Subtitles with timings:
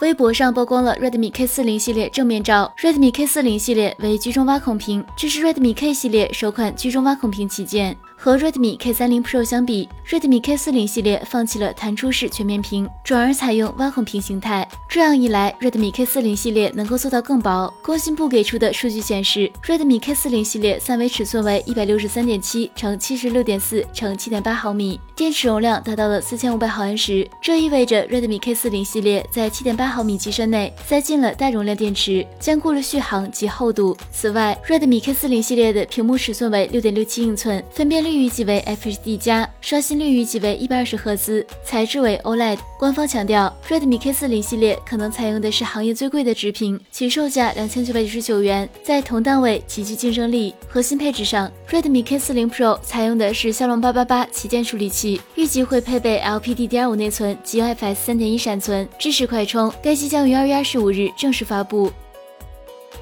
[0.00, 2.72] 微博上曝光了 Redmi K40 系列正面照。
[2.78, 7.96] Redmi K40 系列为居中挖孔屏，这是 Redmi K 系列首款居中挖孔屏旗舰。
[8.20, 14.68] 和 Redmi K30 Pro 相比，Redmi K40 系列放弃了弹出式全面屏，转而采用挖孔屏形态。
[14.88, 17.72] 这样一来 Redmi K40 系列能够做到更薄。
[17.80, 27.28] 工信部给出的数据显示，Redmi K40 系列三维尺寸为一百六十三点七乘七十六点四乘七点八毫米，电池容量达到了四千五百毫安时。
[27.40, 33.96] 这意味着 Redmi K40 系列在七点八毫米机身内塞进了大容量电池，兼顾了续航及厚度。
[34.12, 38.18] 此外，Redmi K40 系列的屏幕尺寸为六点六七英寸，分辨率。
[38.18, 42.58] 预计为 FHD 加，刷新率预计为一百二十赫兹，材质为 OLED。
[42.76, 50.52] 官方强调，Redmi K40 系列可能采用的是行业最贵的直屏，其售价两千九百九十九元，在同档位极具竞争力。
[50.68, 59.72] 核心配置上，Redmi K40 Pro 采用的是骁龙八八八旗舰处理器，预计会配备 LPDDR5 内存及 UFS 三点一闪存，支持快充。
[59.82, 61.90] 该机将于二月二十五日正式发布。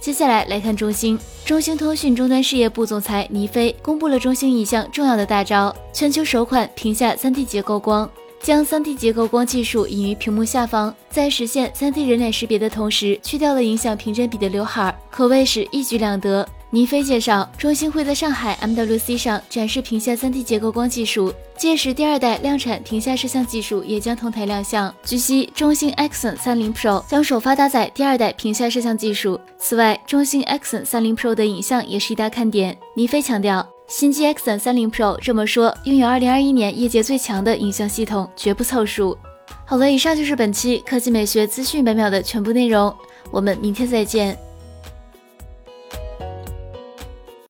[0.00, 1.18] 接下来来看中兴。
[1.44, 8.08] 中兴通讯终端事业部总裁倪飞公布了中兴一项重要的大招：全球首款屏下 3D 结构光，
[8.40, 16.48] 将 3D 结构光技术引于屏幕下方，在实现 3D 人脸识别的同时，去掉了影响屏占比的刘海，可谓是一举两得。
[16.72, 24.94] 倪飞介绍，中兴会在上海 MWC 上展示屏下 3D 结构光技术，届时第二代量产屏下摄像技术也将同台亮相。
[25.04, 29.40] 据悉，中兴 Axon 30 Pro 将首发搭载第二代屏下摄像技术。
[29.58, 32.78] 此外，中兴 Axon 30 Pro 的影像也是一大看点。
[32.94, 39.18] 倪飞强调，新机 Axon 30 Pro 这么说，拥有2021年业界最强的影像系统，绝不凑数。
[39.66, 42.94] 好了，以上就是本期科技美学资讯每秒的全部内容，
[43.32, 44.38] 我们明天再见。